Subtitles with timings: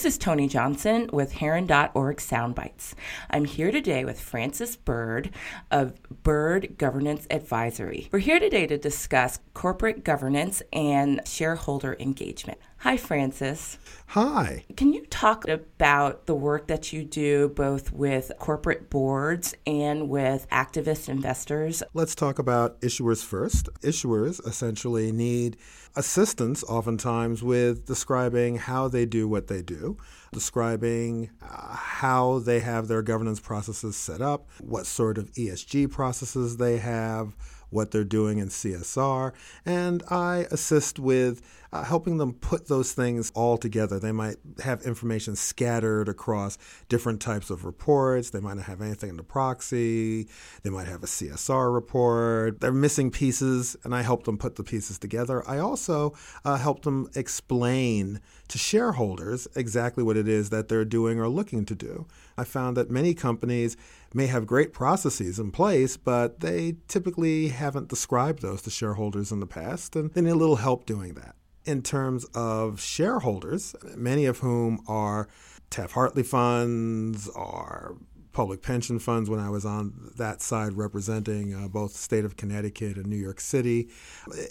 [0.00, 2.94] This is Tony Johnson with Heron.org Soundbites.
[3.28, 5.30] I'm here today with Frances Bird
[5.70, 5.92] of
[6.22, 8.08] Bird Governance Advisory.
[8.10, 12.58] We're here today to discuss corporate governance and shareholder engagement.
[12.80, 13.76] Hi, Frances.
[14.06, 14.64] Hi.
[14.74, 20.48] Can you talk about the work that you do both with corporate boards and with
[20.48, 21.82] activist investors?
[21.92, 23.68] Let's talk about issuers first.
[23.82, 25.58] Issuers essentially need
[25.94, 29.98] assistance, oftentimes, with describing how they do what they do,
[30.32, 36.56] describing uh, how they have their governance processes set up, what sort of ESG processes
[36.56, 37.36] they have
[37.70, 39.32] what they're doing in CSR,
[39.64, 41.40] and I assist with
[41.72, 43.98] uh, helping them put those things all together.
[43.98, 48.30] They might have information scattered across different types of reports.
[48.30, 50.28] They might not have anything in the proxy.
[50.62, 52.60] They might have a CSR report.
[52.60, 55.48] They're missing pieces, and I help them put the pieces together.
[55.48, 61.20] I also uh, help them explain to shareholders exactly what it is that they're doing
[61.20, 62.06] or looking to do.
[62.36, 63.76] I found that many companies
[64.12, 69.40] may have great processes in place, but they typically haven't described those to shareholders in
[69.40, 71.36] the past, and they need a little help doing that.
[71.64, 75.28] In terms of shareholders, many of whom are
[75.68, 77.96] Taft Hartley funds, or
[78.32, 82.36] public pension funds when I was on that side representing uh, both the state of
[82.36, 83.88] Connecticut and New York City.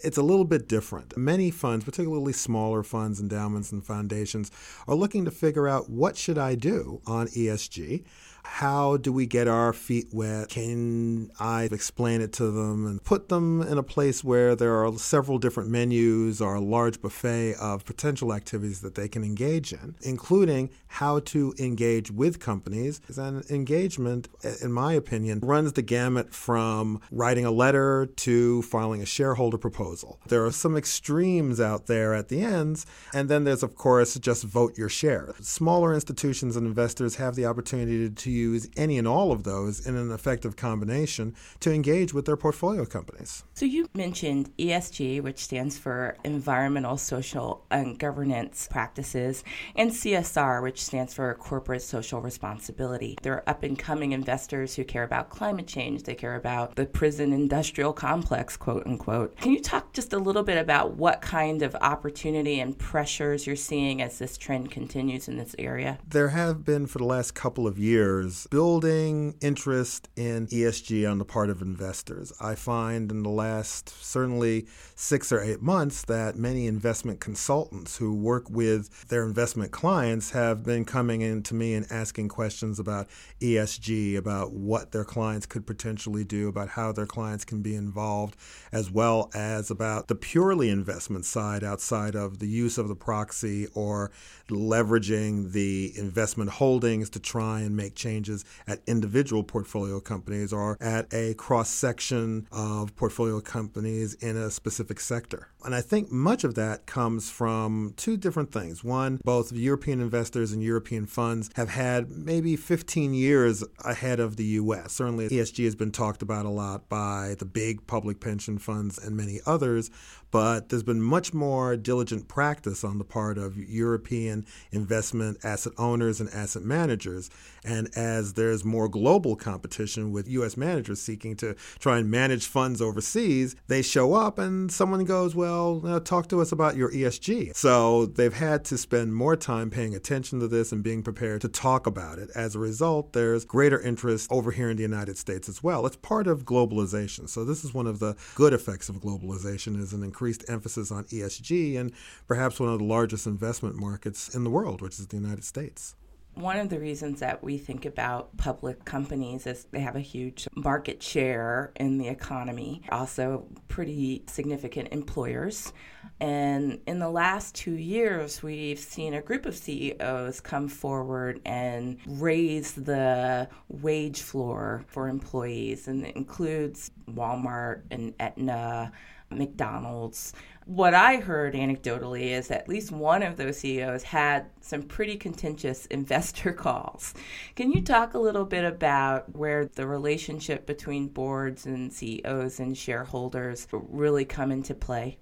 [0.03, 1.17] It's a little bit different.
[1.17, 4.51] Many funds, particularly smaller funds, endowments, and foundations,
[4.87, 8.03] are looking to figure out what should I do on ESG
[8.49, 10.49] how do we get our feet wet?
[10.49, 14.91] Can I explain it to them and put them in a place where there are
[14.97, 19.95] several different menus or a large buffet of potential activities that they can engage in,
[20.01, 22.99] including how to engage with companies?
[23.15, 24.27] And engagement,
[24.61, 30.19] in my opinion, runs the gamut from writing a letter to filing a shareholder proposal.
[30.27, 34.43] There are some extremes out there at the ends, and then there's, of course, just
[34.43, 35.33] vote your share.
[35.39, 39.95] Smaller institutions and investors have the opportunity to use any and all of those in
[39.95, 43.43] an effective combination to engage with their portfolio companies.
[43.53, 49.43] So you mentioned ESG, which stands for Environmental, Social, and Governance Practices,
[49.75, 53.17] and CSR, which stands for Corporate Social Responsibility.
[53.21, 56.85] There are up and coming investors who care about climate change, they care about the
[56.85, 59.35] prison industrial complex, quote unquote.
[59.37, 63.55] Can you talk just a little bit about what kind of opportunity and pressures you're
[63.55, 65.99] seeing as this trend continues in this area?
[66.07, 68.18] There have been for the last couple of years
[68.49, 72.33] building interest in ESG on the part of investors.
[72.41, 78.13] I find in the last certainly six or eight months that many investment consultants who
[78.13, 83.07] work with their investment clients have been coming in to me and asking questions about
[83.39, 88.35] ESG, about what their clients could potentially do, about how their clients can be involved,
[88.71, 93.67] as well as about the purely investment side outside of the use of the proxy
[93.73, 94.11] or
[94.49, 100.77] leveraging the investment holdings to try and make changes changes at individual portfolio companies or
[100.81, 105.49] at a cross section of portfolio companies in a specific sector.
[105.65, 108.81] And I think much of that comes from two different things.
[108.81, 114.45] One, both European investors and European funds have had maybe 15 years ahead of the
[114.45, 114.93] US.
[114.93, 119.17] Certainly, ESG has been talked about a lot by the big public pension funds and
[119.17, 119.91] many others,
[120.31, 126.21] but there's been much more diligent practice on the part of European investment asset owners
[126.21, 127.29] and asset managers.
[127.65, 132.81] And as there's more global competition with US managers seeking to try and manage funds
[132.81, 135.48] overseas, they show up and someone goes, Well,
[135.85, 137.55] uh, talk to us about your ESG.
[137.55, 141.49] So they've had to spend more time paying attention to this and being prepared to
[141.49, 142.29] talk about it.
[142.35, 145.85] As a result, there's greater interest over here in the United States as well.
[145.85, 147.27] It's part of globalization.
[147.27, 151.05] So this is one of the good effects of globalization is an increased emphasis on
[151.05, 151.91] ESG and
[152.27, 155.95] perhaps one of the largest investment markets in the world, which is the United States.
[156.39, 160.47] One of the reasons that we think about public companies is they have a huge
[160.55, 165.73] market share in the economy, also pretty significant employers.
[166.19, 171.97] And in the last two years, we've seen a group of CEOs come forward and
[172.05, 178.91] raise the wage floor for employees, and it includes Walmart and Aetna
[179.31, 180.33] McDonald's.
[180.65, 185.85] What I heard anecdotally is at least one of those CEOs had some pretty contentious
[185.87, 187.13] investor calls.
[187.55, 192.77] Can you talk a little bit about where the relationship between boards and CEOs and
[192.77, 195.17] shareholders really come into play?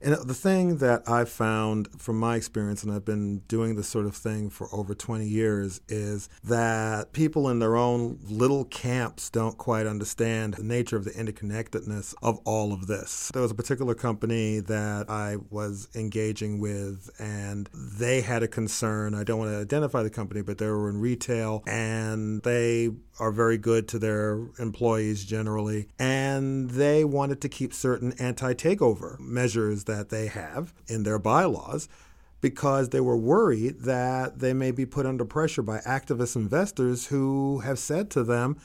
[0.00, 4.06] And the thing that I've found from my experience, and I've been doing this sort
[4.06, 9.56] of thing for over 20 years, is that people in their own little camps don't
[9.56, 13.30] quite understand the nature of the interconnectedness of all of this.
[13.32, 19.14] There was a particular company that I was engaging with, and they had a concern.
[19.14, 23.30] I don't want to identify the company, but they were in retail, and they are
[23.30, 29.84] very good to their employees generally, and they wanted to keep certain anti takeover measures
[29.84, 31.88] that they have in their bylaws
[32.40, 37.60] because they were worried that they may be put under pressure by activist investors who
[37.60, 38.56] have said to them,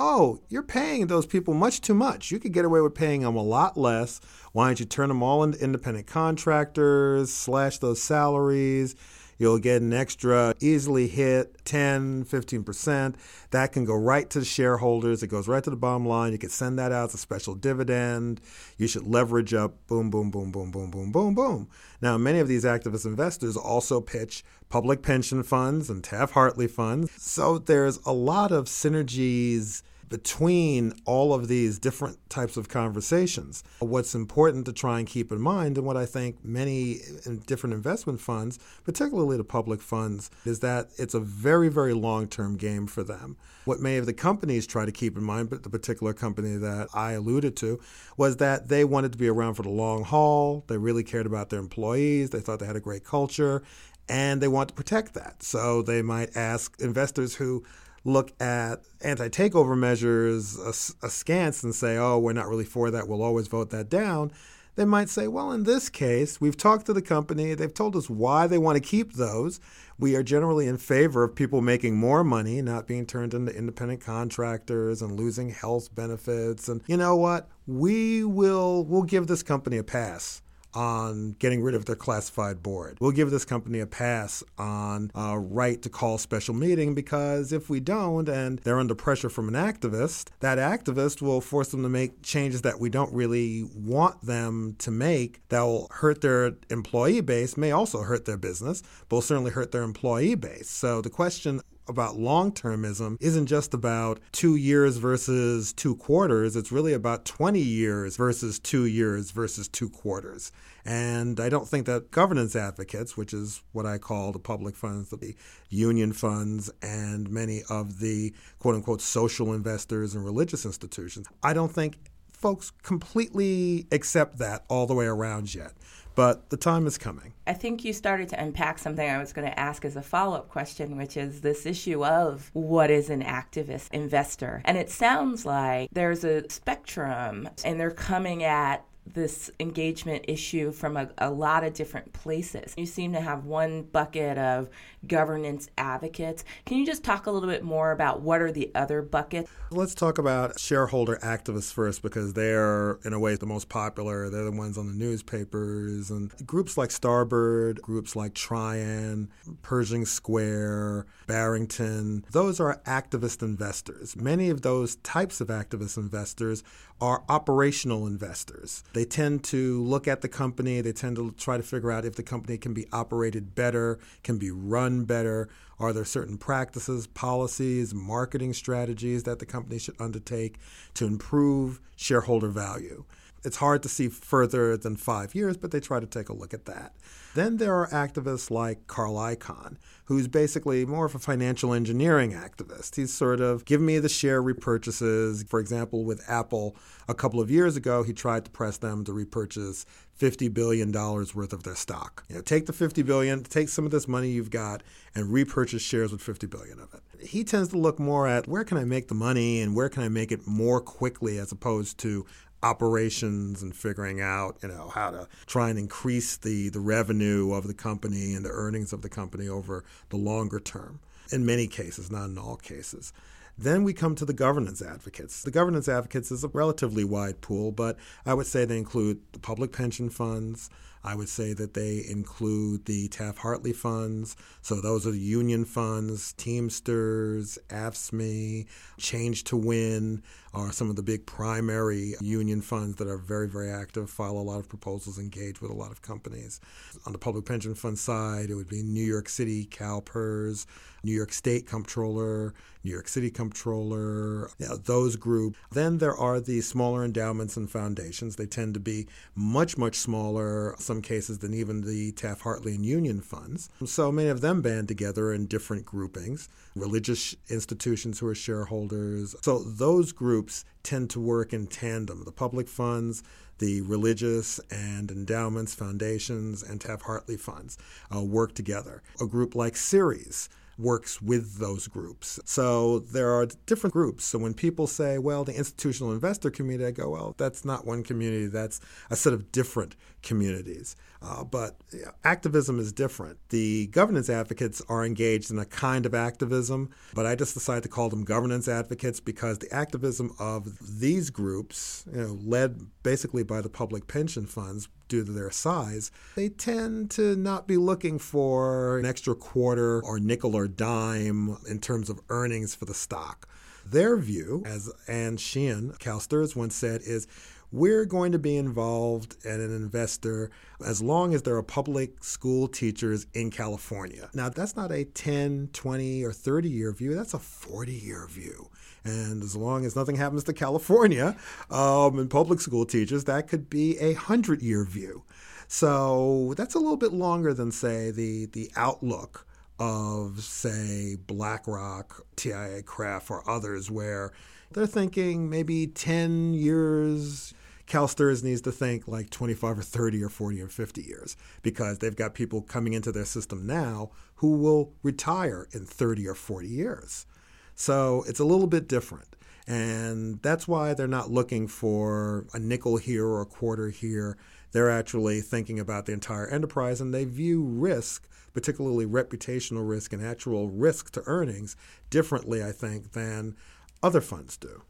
[0.00, 2.30] Oh, you're paying those people much too much.
[2.30, 4.20] You could get away with paying them a lot less.
[4.52, 8.94] Why don't you turn them all into independent contractors, slash those salaries?
[9.38, 13.14] You'll get an extra easily hit 10, 15%.
[13.50, 15.22] That can go right to the shareholders.
[15.22, 16.32] It goes right to the bottom line.
[16.32, 18.40] You can send that out as a special dividend.
[18.76, 21.68] You should leverage up boom, boom, boom, boom, boom, boom, boom, boom.
[22.02, 27.10] Now, many of these activist investors also pitch public pension funds and Taft Hartley funds.
[27.16, 33.62] So there's a lot of synergies between all of these different types of conversations.
[33.80, 37.00] What's important to try and keep in mind, and what I think many
[37.46, 42.56] different investment funds, particularly the public funds, is that it's a very, very long term
[42.56, 43.36] game for them.
[43.64, 46.88] What many of the companies try to keep in mind, but the particular company that
[46.94, 47.80] I alluded to,
[48.16, 50.64] was that they wanted to be around for the long haul.
[50.68, 52.30] They really cared about their employees.
[52.30, 53.62] They thought they had a great culture
[54.08, 55.42] and they want to protect that.
[55.42, 57.64] So they might ask investors who
[58.08, 60.58] look at anti takeover measures
[61.02, 64.32] askance and say, oh, we're not really for that, we'll always vote that down,
[64.78, 68.08] they might say, well, in this case, we've talked to the company, they've told us
[68.08, 69.58] why they want to keep those.
[69.98, 74.00] We are generally in favor of people making more money, not being turned into independent
[74.00, 76.68] contractors and losing health benefits.
[76.68, 77.48] And you know what?
[77.66, 80.42] We will we'll give this company a pass
[80.74, 82.98] on getting rid of their classified board.
[83.00, 87.70] We'll give this company a pass on a right to call special meeting because if
[87.70, 91.88] we don't and they're under pressure from an activist, that activist will force them to
[91.88, 97.20] make changes that we don't really want them to make that will hurt their employee
[97.20, 100.68] base, may also hurt their business, but will certainly hurt their employee base.
[100.68, 106.56] So the question about long termism isn't just about two years versus two quarters.
[106.56, 110.52] It's really about 20 years versus two years versus two quarters.
[110.84, 115.10] And I don't think that governance advocates, which is what I call the public funds,
[115.10, 115.34] the
[115.68, 121.72] union funds, and many of the quote unquote social investors and religious institutions, I don't
[121.72, 121.96] think
[122.32, 125.72] folks completely accept that all the way around yet
[126.18, 127.32] but the time is coming.
[127.46, 130.38] I think you started to unpack something I was going to ask as a follow
[130.38, 134.60] up question, which is this issue of what is an activist investor?
[134.64, 138.84] And it sounds like there's a spectrum and they're coming at
[139.14, 142.74] this engagement issue from a, a, lot of different places.
[142.76, 144.68] You seem to have one bucket of
[145.06, 146.44] governance advocates.
[146.66, 149.50] Can you just talk a little bit more about what are the other buckets?
[149.70, 154.28] Let's talk about shareholder activists first because they're, in a way, the most popular.
[154.30, 159.28] They're the ones on the newspapers and groups like Starboard, groups like Trian,
[159.62, 162.24] Pershing Square, Barrington.
[162.32, 164.16] Those are activist investors.
[164.16, 166.62] Many of those types of activist investors
[167.00, 168.82] are operational investors.
[168.98, 172.16] They tend to look at the company, they tend to try to figure out if
[172.16, 175.48] the company can be operated better, can be run better.
[175.78, 180.58] Are there certain practices, policies, marketing strategies that the company should undertake
[180.94, 183.04] to improve shareholder value?
[183.44, 186.52] It's hard to see further than five years, but they try to take a look
[186.52, 186.94] at that.
[187.34, 189.76] Then there are activists like Carl Icahn,
[190.06, 192.96] who's basically more of a financial engineering activist.
[192.96, 195.48] He's sort of give me the share repurchases.
[195.48, 196.74] For example, with Apple,
[197.06, 199.86] a couple of years ago, he tried to press them to repurchase
[200.18, 202.24] $50 billion worth of their stock.
[202.28, 204.82] You know, take the 50 billion, take some of this money you've got,
[205.14, 207.02] and repurchase shares with 50 billion of it.
[207.24, 210.02] He tends to look more at where can I make the money and where can
[210.02, 212.26] I make it more quickly as opposed to
[212.62, 217.66] operations and figuring out you know how to try and increase the the revenue of
[217.66, 220.98] the company and the earnings of the company over the longer term
[221.30, 223.12] in many cases not in all cases
[223.60, 225.42] then we come to the governance advocates.
[225.42, 229.40] The governance advocates is a relatively wide pool, but I would say they include the
[229.40, 230.70] public pension funds,
[231.02, 234.36] I would say that they include the Taft Hartley funds.
[234.62, 238.66] So those are the union funds, Teamsters, AFSCME,
[238.98, 240.22] Change to Win
[240.58, 244.40] are some of the big primary union funds that are very, very active, file a
[244.40, 246.60] lot of proposals, engage with a lot of companies.
[247.06, 250.66] On the public pension fund side, it would be New York City, CalPERS,
[251.04, 255.58] New York State Comptroller, New York City Comptroller, you know, those groups.
[255.70, 258.36] Then there are the smaller endowments and foundations.
[258.36, 262.84] They tend to be much, much smaller, some cases, than even the Taft Hartley and
[262.84, 263.68] Union funds.
[263.84, 269.36] So many of them band together in different groupings, religious institutions who are shareholders.
[269.42, 270.47] So those groups
[270.82, 272.24] tend to work in tandem.
[272.24, 273.22] The public funds,
[273.58, 277.78] the religious and endowments, foundations, and Taft Hartley funds
[278.14, 279.02] uh, work together.
[279.20, 282.38] A group like Ceres works with those groups.
[282.44, 284.24] So there are different groups.
[284.24, 288.04] So when people say, well, the institutional investor community, I go, well, that's not one
[288.04, 290.96] community, that's a set of different communities.
[291.20, 291.76] Uh, but
[292.22, 293.38] activism is different.
[293.48, 297.88] The governance advocates are engaged in a kind of activism, but I just decided to
[297.88, 303.60] call them governance advocates because the activism of these groups, you know, led basically by
[303.60, 308.98] the public pension funds due to their size, they tend to not be looking for
[308.98, 313.48] an extra quarter or nickel or dime in terms of earnings for the stock.
[313.90, 317.26] Their view, as Anne Sheehan, CalSTRS once said, is
[317.70, 320.50] we're going to be involved as an investor
[320.84, 324.30] as long as there are public school teachers in California.
[324.32, 328.70] Now, that's not a 10, 20, or 30 year view, that's a 40 year view.
[329.04, 331.36] And as long as nothing happens to California
[331.70, 335.24] um, and public school teachers, that could be a 100 year view.
[335.68, 339.46] So that's a little bit longer than, say, the, the outlook
[339.78, 344.32] of, say, BlackRock, TIAA-CREF, or others, where
[344.72, 347.54] they're thinking maybe 10 years.
[347.86, 352.14] CalSTRS needs to think like 25 or 30 or 40 or 50 years because they've
[352.14, 357.26] got people coming into their system now who will retire in 30 or 40 years.
[357.74, 359.36] So it's a little bit different.
[359.66, 364.36] And that's why they're not looking for a nickel here or a quarter here.
[364.72, 370.24] They're actually thinking about the entire enterprise and they view risk, particularly reputational risk and
[370.24, 371.76] actual risk to earnings,
[372.10, 373.56] differently, I think, than
[374.02, 374.82] other funds do.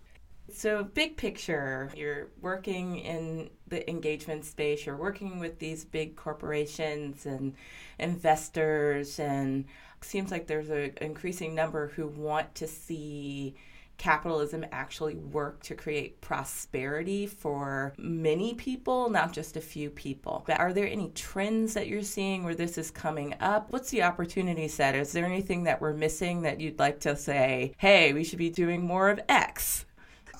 [0.50, 7.26] So, big picture, you're working in the engagement space, you're working with these big corporations
[7.26, 7.54] and
[7.98, 9.66] investors, and
[10.00, 13.56] seems like there's an increasing number who want to see
[13.98, 20.44] capitalism actually work to create prosperity for many people, not just a few people.
[20.46, 23.70] But are there any trends that you're seeing where this is coming up?
[23.70, 24.94] What's the opportunity set?
[24.94, 28.50] Is there anything that we're missing that you'd like to say, hey, we should be
[28.50, 29.84] doing more of X?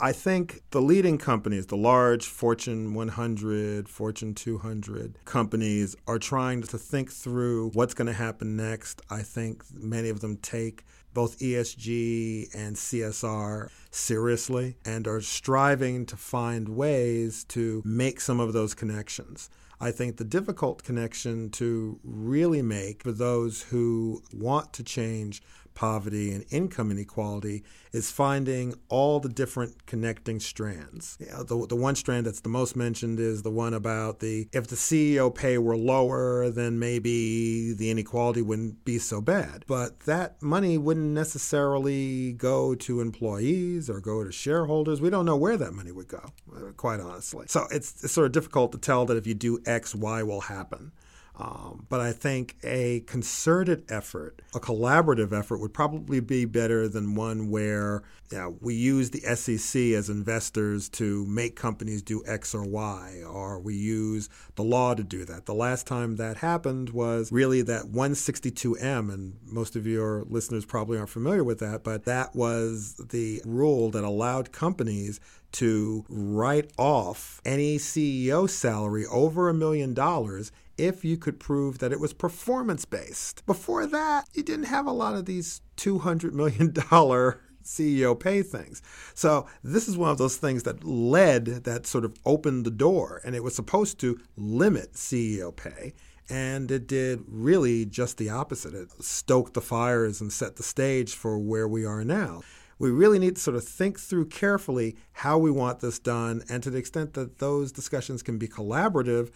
[0.01, 6.79] I think the leading companies, the large Fortune 100, Fortune 200 companies, are trying to
[6.79, 9.03] think through what's going to happen next.
[9.11, 10.85] I think many of them take
[11.19, 18.53] both ESG and CSR seriously and are striving to find ways to make some of
[18.53, 19.51] those connections.
[19.81, 25.43] I think the difficult connection to really make for those who want to change
[25.75, 31.17] poverty and income inequality is finding all the different connecting strands.
[31.21, 34.49] You know, the, the one strand that's the most mentioned is the one about the
[34.53, 39.65] if the CEO pay were lower, then maybe the inequality wouldn't be so bad.
[39.67, 45.01] But that money wouldn't necessarily go to employees or go to shareholders.
[45.01, 47.47] We don't know where that money would go, uh, quite honestly.
[47.49, 50.43] So it's, it's sort of difficult to tell that if you do X, Y will
[50.43, 50.93] happen.
[51.39, 57.15] Um, but I think a concerted effort, a collaborative effort, would probably be better than
[57.15, 58.03] one where
[58.33, 63.23] you know, we use the SEC as investors to make companies do X or Y,
[63.25, 65.47] or we use the law to do that.
[65.47, 70.99] The last time that happened was really that 162M, and most of your listeners probably
[70.99, 77.41] aren't familiar with that, but that was the rule that allowed companies to write off
[77.45, 82.85] any CEO salary over a million dollars if you could prove that it was performance
[82.85, 83.45] based.
[83.45, 86.73] Before that, you didn't have a lot of these $200 million
[87.65, 88.81] CEO pay things.
[89.15, 93.21] So this is one of those things that led, that sort of opened the door,
[93.25, 95.93] and it was supposed to limit CEO pay.
[96.31, 98.75] And it did really just the opposite.
[98.75, 102.43] It stoked the fires and set the stage for where we are now.
[102.79, 106.63] We really need to sort of think through carefully how we want this done, and
[106.63, 109.31] to the extent that those discussions can be collaborative,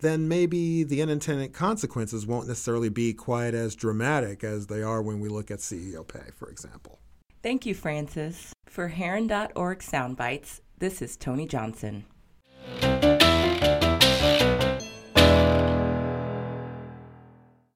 [0.00, 5.20] then maybe the unintended consequences won't necessarily be quite as dramatic as they are when
[5.20, 6.98] we look at CEO pay, for example.
[7.42, 8.52] Thank you, Frances.
[8.66, 12.04] For Heron.org Soundbites, this is Tony Johnson.